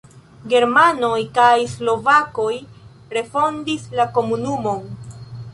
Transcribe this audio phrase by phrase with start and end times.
[0.53, 2.49] Germanoj kaj slovakoj
[3.19, 4.87] refondis la komunumon.